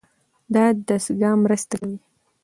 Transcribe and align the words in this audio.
دا 0.53 0.65
دستګاه 0.87 1.35
مرسته 1.43 1.75
کوي. 1.81 1.97